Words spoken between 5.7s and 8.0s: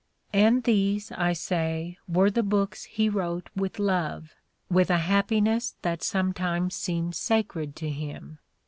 that sometimes seemed sacred to